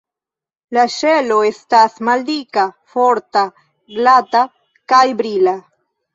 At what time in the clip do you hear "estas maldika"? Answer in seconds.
1.49-2.65